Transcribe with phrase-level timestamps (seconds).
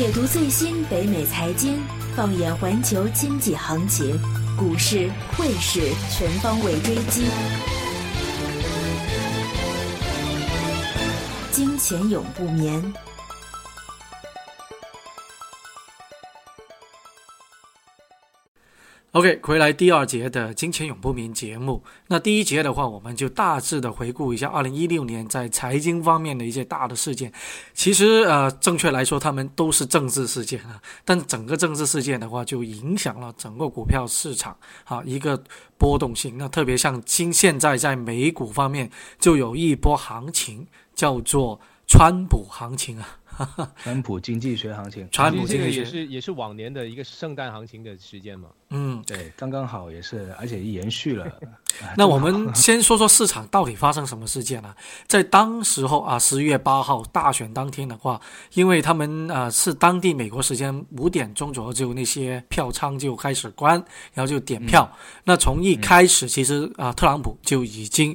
[0.00, 1.78] 解读最新北美财经，
[2.16, 4.18] 放眼环球经济行情，
[4.56, 7.26] 股市、汇市全方位追击，
[11.52, 12.82] 金钱永不眠。
[19.12, 21.82] OK，回来第二节的《金钱永不眠》节目。
[22.06, 27.32] 那第一节的话，我们就大致的回顾一下二零一六年在财经方面的一些大的事件。
[27.74, 30.80] 其实，呃，正确来说，他们都是政治事件啊。
[31.04, 35.42] 但整个政治事件的话，就影响了整个股票市场啊一个
[35.76, 36.38] 波动性。
[36.38, 43.16] 那特别像今现在在美股方面，就有一波行情叫做“川普行情”啊。
[43.82, 48.48] 川普经济学行情，川普这个经济学也是也是往年的一个圣诞行情的时间嘛。
[48.68, 51.26] 嗯，对，刚刚好也是，而且延续了。
[51.96, 54.74] 那我们先说说市场到底发生什么事件呢？
[55.06, 58.20] 在当时候啊，十月八号大选当天的话，
[58.52, 64.90] 因为他们啊是当地美国时间五点钟左右，就那些票仓就开始关，然后就点票。
[65.24, 68.14] 那从一开始，其实啊，特朗普就已经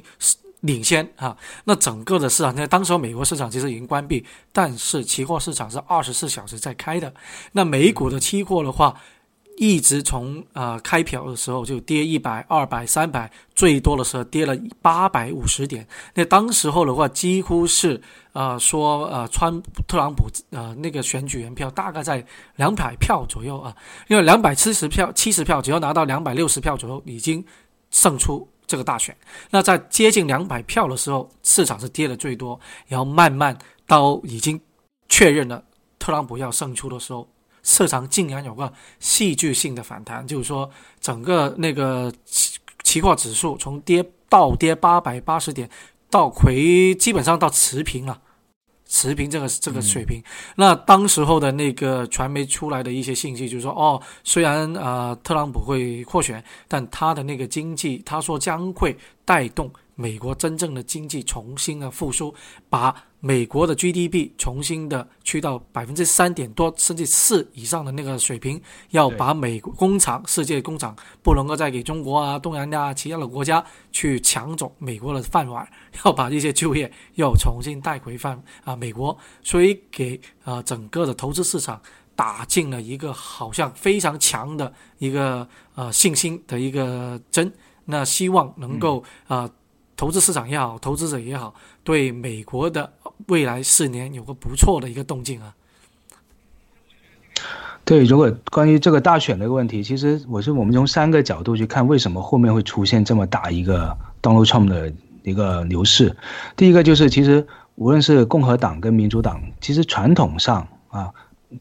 [0.60, 1.36] 领先啊。
[1.64, 7.12] 那整个的市场在当时候美国市场其实已经关闭，但是期货市场是二十四小时在开的。
[7.52, 8.94] 那美股的期货的话。
[9.58, 15.88] 一直从呃开票的时候就跌一百、二百、三百，最多的时候跌了八百五十点。
[16.12, 17.98] 那当时候的话，几乎是
[18.34, 22.22] 呃说呃川特朗普呃那个选举人票大概在
[22.56, 23.74] 两百票左右啊，
[24.08, 27.42] 因为两百七十票、七十票，只要拿到两百六十票左右，已经
[27.90, 29.16] 胜出这个大选。
[29.50, 34.60] 那在接近两百票的时候，市场是跌的最多，然后慢慢到已经
[35.08, 35.62] 确认了
[35.98, 37.28] 特朗普要胜出的时候。
[37.68, 45.68] 市场竟然有个戏剧性的反弹，就是说整个那个期期货指数从跌倒跌八百八十点，
[46.08, 48.20] 到回基本上到持平了，
[48.86, 50.22] 持平这个这个水平。
[50.54, 62.32] 那当时候的那个传媒出来的一些信息就是说，哦，虽然呃特朗普会获选，但他的那个经济，他说将会带动美国真正的经济重新的复苏，
[62.70, 62.94] 把。
[63.18, 75.68] 美国的 GDP 重新的去到百分之三点多甚至四以上的那个水平，要把美国工厂、世界工厂不能够再给中国啊、东南亚其他的国家去抢走美国的饭碗，
[76.04, 81.82] 要把这些就业又重新带回饭啊美国，所以给啊整个的投资市场
[82.14, 87.52] 打进了一个好像非常强的一个呃信心的一个针，
[87.86, 89.50] 那希望能够啊
[89.96, 92.92] 投资市场也好，投资者也好，对美国的。
[93.28, 95.54] 未来四年有个不错的一个动静啊。
[97.82, 104.92] 对，如果关于这个大选的一个问题，其实我是我们从三个角度去看，为什么后面会出现这么大一个 Donald Trump 的
[105.22, 106.14] 一个牛市。
[106.56, 107.46] 第一个就是，其实
[107.76, 111.10] 无论是共和党跟民主党，其实传统上啊，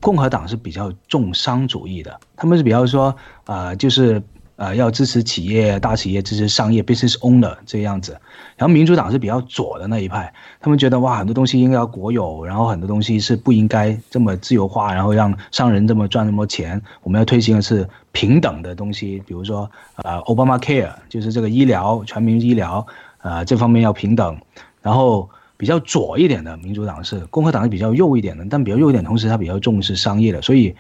[0.02, 4.22] 共和党是比较重商主义的，他们是比较说啊，就是。
[4.58, 8.18] 呃，要支持企业、大企业，支持商业 （business owner） 这个样子。
[8.56, 16.82] 然后民主党是比较左的那一派，他们觉得哇，很多东西应该要国有，然后很多东西是不应该这么自由化，然后让商人这么赚那么多钱。
[17.04, 22.86] 我们要推行的是平等的东西，比如说呃，Obama Care，就是这个医疗全民医疗，
[23.24, 24.38] 呃，这方面要平等。
[24.82, 30.74] 然后比较左一点的民主党是，共和党是比较右一点的，但比较右一点，同时他比较重视商业的，所以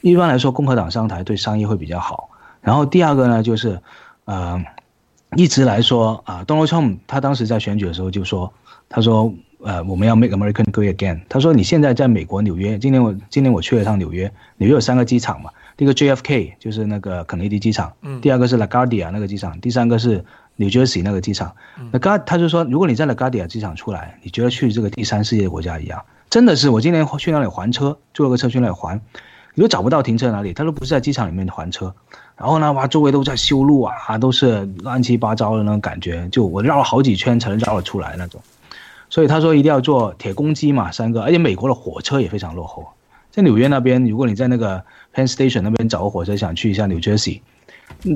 [0.00, 2.30] 一般来说，共和党上台对商业会比较好。
[2.66, 3.80] 然后第二个呢，就是，
[4.24, 4.60] 呃，
[5.36, 8.52] 一直来说啊，Donald Trump 他当时在选举的时候就说，
[8.88, 11.20] 他说，呃，我们要 make America great again。
[11.28, 14.24] 他说，你现在在美国纽约，今年我今年我去了趟纽约，
[14.56, 20.24] 纽约有三个机场嘛，第一个 JFK 就是那个肯尼迪机场，嗯，第二个是 LaGuardia 那个机场，第三个是
[20.56, 21.54] New Jersey 那个机场。
[21.92, 29.00] 那刚他就说，如果你在 LaGuardia 机场出来，你觉得去这个第三世界国家一样，真的是，我今年去那里还车，坐了个车去那里还，
[29.54, 31.94] 你都找不到停车哪里，他都不是在机场里面还车。
[32.36, 38.40] 然后呢，哇，周围都在修路啊，都是乱七八糟的那种感觉，就我绕了好几圈才能绕得出来那种。
[39.08, 42.86] 所以他说一定要坐铁公鸡嘛，三个，而且美国的火车也非常落后。
[43.30, 44.82] 在纽约那边，如果你在那个
[45.14, 47.40] Penn Station 那边找个火车想去一下 New Jersey，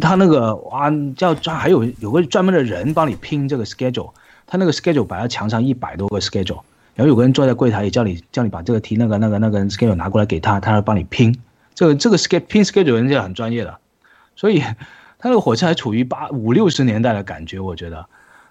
[0.01, 4.11] 他那个哇，叫专还有有个专门的人帮你拼这个 schedule，
[4.47, 6.61] 他那个 schedule 摆在墙上一百多个 schedule，
[6.95, 11.35] 然后有个人坐在柜台里叫你叫你把这个题那个那个那个 schedule 拿过来给他，他来帮你拼。
[11.75, 13.79] 这个这个 schedule 拼 schedule 人家很专业的。
[14.41, 14.61] 所以，
[15.21, 18.07] 它那个火车还处于八五六十年代的感觉，我觉得。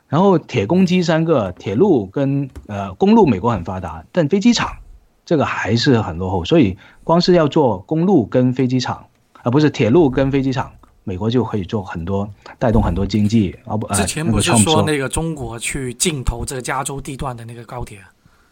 [0.07, 4.77] 然后铁公鸡三个，铁路跟呃公路，美国很发达，但飞机场
[5.25, 6.45] 这个还是很落后。
[6.45, 9.03] 所以，光是要做公路跟飞机场，
[9.41, 10.71] 啊不是铁路跟飞机场，
[11.03, 13.57] 美国就可以做很多，带动很多经济。
[13.65, 17.99] 啊不，之前不是说那个中国去竞投这个加州地段的那个高铁？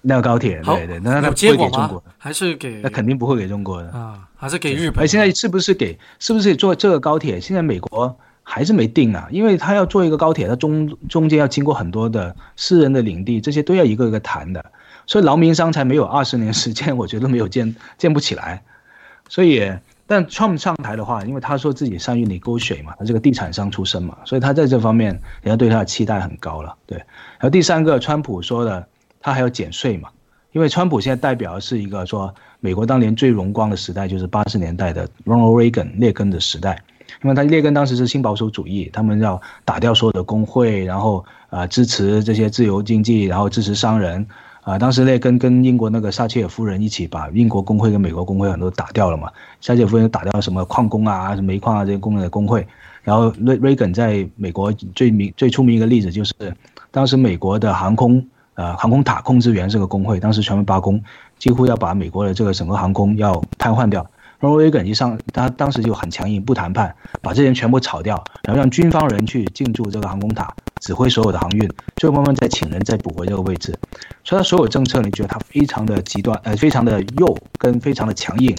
[0.02, 2.04] 那个高铁，对对，那他不会给中国，？
[2.18, 3.90] 还是给那肯定不会给中国的。
[3.90, 5.04] 啊，还是给日本？
[5.04, 7.40] 哎现在是不是给是不是做这个高铁？
[7.40, 14.64] 现在美国还是没定啊，因为他要做一个高铁，它中中间要经过很多的私人的领地，这些都要一个一个谈的，
[15.06, 18.64] 所以劳民伤财没有二十年时间，我觉得没有建建不起来。
[19.30, 19.70] 所以，
[20.06, 25.12] 但 Trump 上台的话，因为他说自己善于 negotiate 嘛，他是个地产商出身嘛，所以他在这方面
[25.42, 26.74] 人家对他的期待很高了。
[26.86, 28.88] 对，然后第三个，川普说的，
[29.28, 30.08] 他还要减税嘛，
[30.54, 36.82] 因为川普现在代表的是一个说美国当年最荣光的时代，就是八十年代的 Ronald Reagan 列根的时代。
[37.22, 41.18] 因为他列根当时是新保守主义，他们要打掉所有的工会，然后
[41.50, 44.26] 啊、呃支持这些自由经济，然后支持商人。
[44.62, 49.30] 啊、当时列根跟英国那个撒切尔夫人一起把英国工会跟美国工会很多打掉了嘛。
[49.60, 52.66] 撒切尔夫人打掉什么矿工啊、什么煤矿啊这些工人的工会，
[53.04, 56.34] 然后瑞瑞根在美国最名最出名一个例子就是，
[56.92, 58.26] 当时美国的航空
[58.58, 61.02] 呃航空塔控制员这个工会，当时全面罢工，
[61.40, 64.06] 几乎要把美国的这个整个航空要瘫痪掉。
[64.40, 66.94] Ronald Reagan 一上，他当时就很强硬，不谈判，
[67.24, 73.76] 把这些人全部炒掉，然后让军方人去进驻这个航空塔，指挥所有的航运，最后慢慢再请人再补回这个位置。
[74.24, 78.56] 所以他所有政策，你觉得他非常的极端，呃，非常的右跟非常的强硬，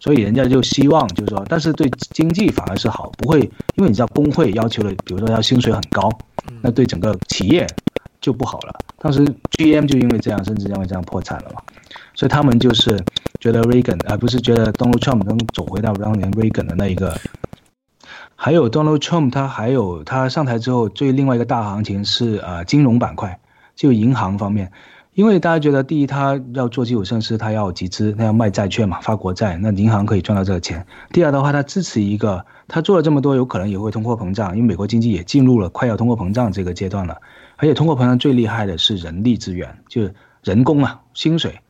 [0.00, 3.38] 所以人家就希望就是说，但是对经济反而是好，不会，
[3.76, 6.10] 因为你知道工会要求的，比如说要薪水很高，
[6.60, 7.64] 那对整个企业
[8.22, 8.74] 就不好了。
[8.98, 9.22] 当时
[9.58, 11.60] GM 就因为这样，甚至因为这样破产了嘛。
[12.14, 12.98] 所以他们就是
[13.40, 17.14] 觉得 Reagan，而、不是觉得 Donald Trump 能走回到当年 Reagan 的那一个。
[18.34, 23.38] 还有 Donald Trump，他还有他上台之后最另外一个大行情是呃金融板块，
[23.76, 24.72] 就银行方面，
[25.14, 30.86] 因为大家觉得第一他要做基础设施，他要集资，他要卖债券嘛，发国债，那银行可以赚到这个钱。
[31.12, 37.20] 第二的话，他支持一个，他做了这么多，有可能也会通货膨胀，因为美国经济也进入了快要通货膨胀这个阶段了，
[37.56, 41.60] 而且通货膨胀最厉害的是人力资源，就是人工啊，薪水。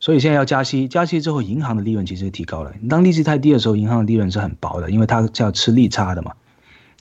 [0.00, 2.72] 所以现在要加息，加息之后，银行的利润其实提高了。
[2.88, 6.32] 当利息太低的时候，银行的利润是很薄的，因为它是要吃利差的嘛。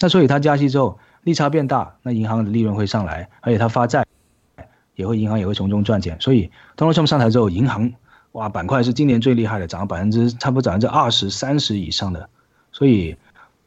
[0.02, 4.06] 那所以它加息之后，利差变大，那银行的利润会上来，而且它发债
[4.96, 6.18] 也会，银行也会从中赚钱。
[6.20, 7.92] 所以 Donald Trump 上台之后，银行
[8.34, 12.30] 哇板块是今年最厉害的，涨了百分之差不多百分之二十三十以上的。
[12.72, 13.16] 所以，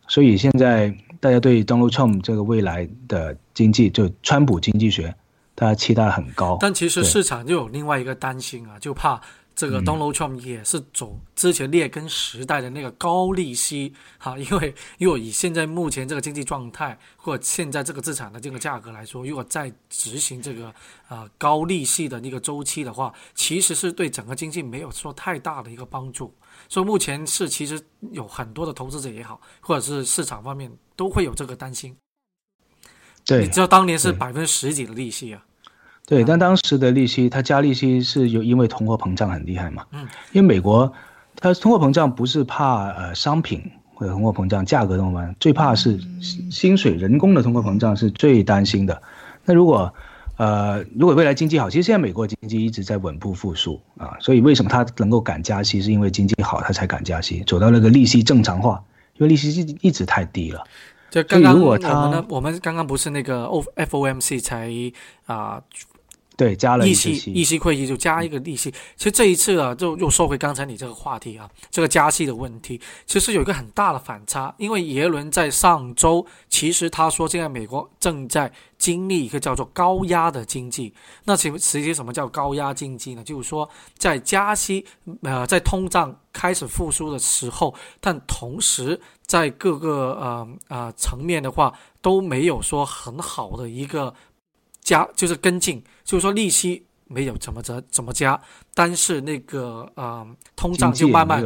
[0.06, 5.14] 所以现在大家对 Donald Trump 这个未来的经济，就川普经济学，
[5.54, 6.58] 大家期待很高。
[6.60, 9.20] 但其实市场就有另外一个担心啊，就怕
[9.58, 20.68] 这嗯个 Donald Trump 也是走之前列根时代的那个高利息 哈、因为如果以现在目前这个经济状态或者现在这个资产的这个价格来说，如果再执行这个
[21.08, 26.32] 啊、呃高利息的那个周期的话，其实是对整个经济没有说太大的一个帮助。
[26.68, 27.80] 所以目前是其实
[28.12, 31.96] 有很多的投资者也好，或者是市场方面都会有这个担心。
[33.24, 35.44] 对你知道当年是百分之十几的利息啊，
[36.08, 39.84] 对，但当时的利息，它加利息是有因为通货膨胀很厉害嘛。
[39.92, 40.08] 嗯。
[40.32, 40.90] 因为美国，
[41.36, 49.02] 它通货膨胀不是怕呃商品或者通货膨胀价格通货膨胀，最怕是薪薪水人工的通货膨胀是最担心的。
[49.44, 49.92] 那如果
[50.38, 58.82] 呃如果未来经济好，其实现在美国经济一直在稳步复苏啊，所以为什么它能够敢加息，是因为经济好，它才敢加息，走到那个利息正常化，
[59.18, 60.64] 因为利息一一直太低了。
[61.10, 64.70] 就刚刚我们他呢，我们刚刚不是那个 O FOMC 才
[65.24, 65.58] 啊、
[66.38, 68.70] 对，加了议一次息，息议息会议就加一个利息。
[68.96, 80.94] 其实这一次啊，就又说回刚才你这个话题啊，这个加息的问题，其实有一个很大的反差，因为耶伦在上周其实他说现在美国正在经历一个叫做高压的经济。
[81.24, 83.24] 那其实际什么叫高压经济呢？
[83.24, 84.86] 就是说在加息
[85.22, 94.14] 呃在通胀开始复苏的时候，但同时在各个呃呃层面的话都没有说很好的一个
[94.88, 98.40] 加，就是跟进，就是说利息没有怎么怎怎么加，
[98.74, 100.26] 但是那个呃
[100.56, 101.44] 通胀就慢慢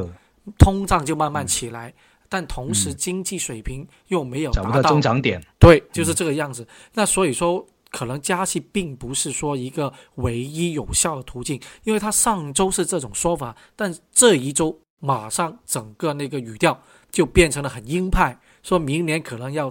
[0.56, 1.92] 通胀就慢慢起来，
[2.28, 5.42] 但同时嗯经济水平又没有达到增长点。
[5.58, 6.66] 对，就是这个样子。
[6.94, 16.80] 那所以说，可能加息并不是说一个唯一有效的途径，因为它上周是这种说法，但这一周马上整个那个语调
[17.10, 19.70] 就变成了很鹰派，说明年可能要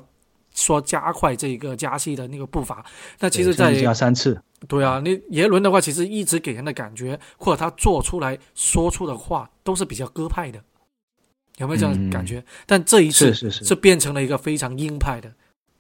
[0.62, 2.86] 说加快这个加息的那个步伐。
[3.20, 10.62] 那其实在，加三次，对啊，那耶伦的话，其实一直给人的感觉，或者他做出来说出的话，都是比较鸽派的，
[11.58, 12.44] 有没有这样的感觉？
[12.66, 13.66] 但这一次是是是。
[13.66, 15.32] 是变成了一个非常鹰派的、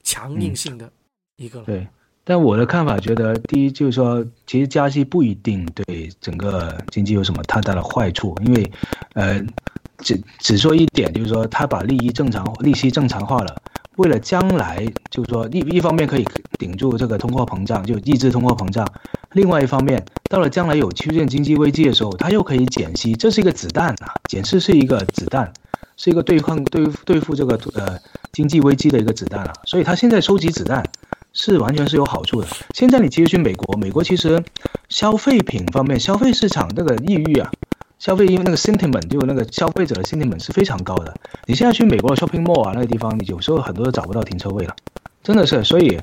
[0.03, 0.91] 强硬性的
[1.37, 1.65] 一个了。
[1.65, 1.87] 对，
[2.23, 8.71] 但我的看法觉得，第一就是说，其实加息不一定对整个经济有什么太大的坏处，因为，
[9.13, 9.39] 呃，
[9.99, 13.60] 只只说一点，就是说，他把利益正常利息正常化了，
[13.97, 16.25] 为了将来，就是说一一方面可以
[16.57, 18.87] 顶住这个通货膨胀，就抑制通货膨胀，
[19.33, 25.51] 另外一方面，到了将来有出现经济危机的时候，它又可以减息，这是一个子弹啊，减息是一个子弹，
[25.97, 27.99] 是一个对抗对对付这个呃
[28.31, 29.53] 经济危机的一个子弹啊。
[29.65, 30.83] 所以它现在收集子弹
[31.33, 32.47] 是完全是有好处的。
[32.73, 34.41] 现在你其实去美国，美国其实
[34.87, 37.51] 消费品方面，消费市场那个抑郁啊，
[38.01, 41.13] 消费因为那个 sentiment 就那个消费者的 sentiment 是非常高的。
[41.45, 44.75] 你现在去美国的 shopping mall 啊那个地方，你有时候很多都找不到停车位了，
[45.21, 45.99] 真的是，所以。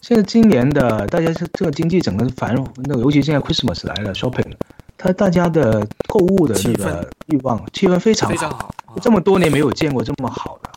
[0.00, 4.52] 现在今年的大家是这个经济整个繁荣，那个尤其现在 Christmas 来了，shopping，
[4.98, 10.68] 它大家的购物的那个欲望气氛非常好，这么多年没有见过这么好的。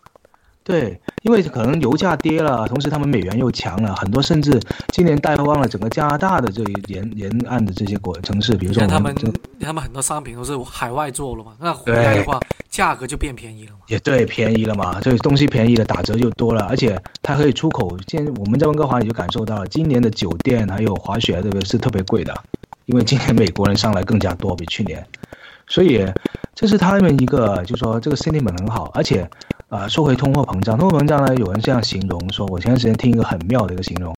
[0.68, 4.60] 对，因为可能油价跌了，同时他们美元又强了，很多甚至
[4.90, 9.16] 今年带旺了整个加拿大的这一沿沿岸的这些国城市，比如说他们
[9.62, 12.38] 他们很多商品都是海外做了嘛，那回来的话
[12.70, 13.78] 价格就变便宜了嘛。
[13.88, 17.98] 也对，便宜了嘛，这东西便宜了，打折就多了，而且它可以出口。
[18.06, 22.38] 现我们在温哥华也就感受到了，今年的酒店还有滑雪这个是特别贵的，
[22.88, 25.02] 因为今年美国人上来更加多，比去年，
[25.66, 26.06] 所以
[26.54, 29.26] 这是他们一个就是说这个 sentiment 很好，而且。
[29.70, 34.16] 啊，说回通货膨胀，通货膨胀呢，有人这样形容说，我前段时间听一个很妙的一个形容，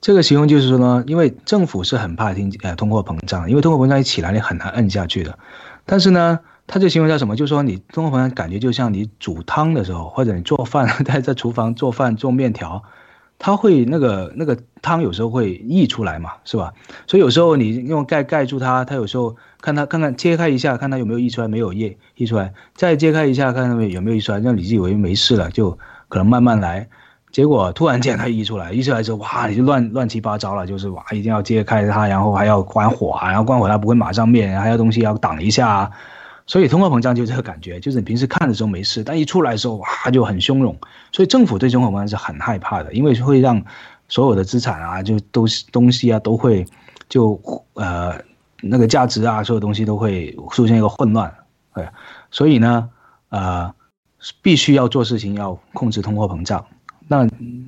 [0.00, 5.38] 这个形容就是说呢，因为政府是很怕听呃通货膨胀，因为通货膨胀一起来你很难摁下去的，
[5.86, 7.36] 但是呢，他这形容叫什么？
[7.36, 12.82] 就是说你通货膨胀感觉就像你煮汤的时候，或者你做饭 在在厨房做饭做面条。
[13.38, 16.72] 它会那个那个汤有时候会溢出来嘛，是吧？
[17.06, 26.88] 所以有时候你用盖盖住它，它有时候看它看看揭开一下，看它有没有溢出来，没有溢溢出来，再揭开一下，看它有没有溢出来，让你以为没事了，就可能慢慢来。
[27.32, 35.90] 结果突然间它溢出来，溢出来之后，哇，你就乱乱七八糟了，就是哇，一定要揭开它，然后还要关火啊，然后关火它不会马上灭，还有东西要挡一下。
[36.46, 40.76] 所以通货膨胀就这个感觉，就是你平时看的时候没事，但一出来的时候哇就很汹涌。
[41.10, 43.64] 所以政府对通货膨胀是很害怕的，因为会让
[44.08, 46.66] 所有的资产啊，就都东西啊都会
[47.08, 47.40] 就
[47.72, 48.20] 呃
[48.60, 51.32] 那个价值啊，所有东西都会出现一个混乱。
[51.74, 51.88] 对，
[52.30, 52.90] 所以呢
[53.30, 53.74] 呃
[54.42, 56.64] 必须要做事情要控制通货膨胀。
[57.08, 57.26] 那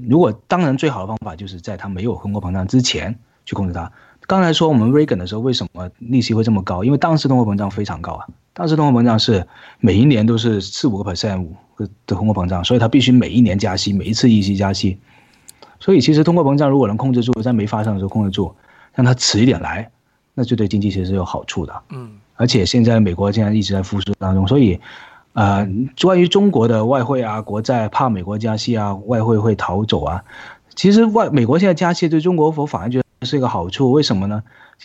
[0.09, 3.90] 如果当然最好的方法就是在它没有通货膨胀之前去控制它。
[4.26, 6.83] 刚才说我们 Reagan 的时候为什么利息会这么高？
[6.83, 8.26] 因为当时通货膨胀非常高啊。
[8.52, 9.47] 当时通货膨胀是
[9.80, 14.99] 每一年都是四五个 percent 的通货膨胀，所以它必须每一年加息，每一次议息加息。
[15.78, 18.54] 所以其实通货膨胀如果能控制住，在没发生的时候控制住，
[18.95, 19.90] 让它迟一点来，
[20.35, 21.83] 那就对经济其实是有好处的。
[21.90, 24.80] 嗯，而且现在美国现在一直在复苏当中，所以，
[25.35, 25.68] 呃，
[26.00, 30.25] 关于中国的外汇啊、国债，怕美国加息啊，外汇会逃走啊。
[30.75, 34.42] 其实外美国现在加息对中国否反而觉得是一个好处，为什么呢？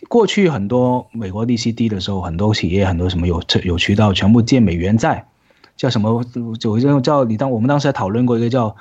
[0.07, 5.27] 过去很多美国利息低的时候，很多企业很多什么有有渠道全部借美元债，
[5.75, 6.23] 叫什么
[6.63, 8.73] 有一个叫你当我们当时还讨论过一个叫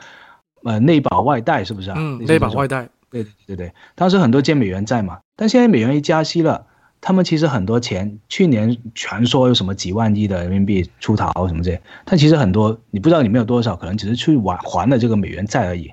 [0.63, 1.97] 呃内保外贷是不是啊？
[1.99, 6.67] 嗯，内保外贷，对对对对，当时很多借美元债嘛，但现在美元一加息了，
[7.01, 15.93] 他们其实很多钱去年全说有什么几万亿的人民币出逃什么这些，但其实很多你不知道里面有多少，可能只是去还还了这个美元债而已，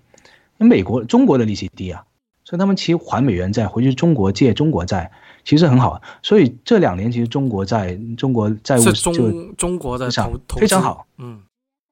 [0.58, 2.04] 美国中国的利息低啊。
[2.48, 5.12] 所以他们其实还美元债回去中国借中国债，
[5.44, 6.02] 其实很好。
[6.24, 10.10] 所以这两年其实中国债、中国债务就中国的
[10.48, 11.06] 投非常好。
[11.18, 11.42] 嗯，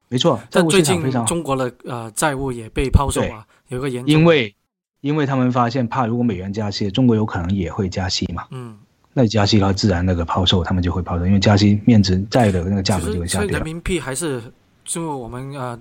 [0.07, 0.39] 没错。
[0.50, 4.55] 但最近中国的呃债务也被抛售啊，有个严因为
[5.01, 8.45] 因为他们发现怕如果美元加息，中国有可能也会加息嘛。
[8.51, 8.77] 嗯，
[9.12, 13.50] 那加息它自然那个抛售，他们就会抛售，因为加息面值债的那个价格就会下跌。
[13.50, 14.41] 人民币还是
[14.85, 15.77] 就我们呃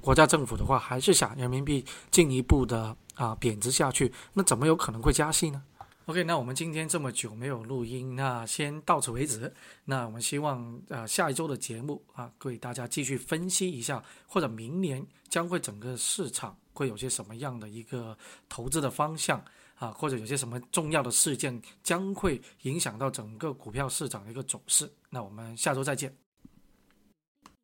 [0.00, 2.96] 国家政府的话，还是想人民币进一步的。
[3.16, 5.62] 啊，贬值下去，那怎么有可能会加息呢
[6.04, 9.52] ？OK，那我们今天这么久没有录音，那先到此为止。
[9.84, 18.16] 那我们希望啊，下一周的节目啊，为大家继续分析一下，或者明年将会整个市场会有些什么样的一个
[18.48, 19.44] 投资的方向
[19.74, 24.88] 啊，或者有些什么重要的事件将会影响到整个股票市场的一个走势。
[25.10, 26.25] 那我们下周再见。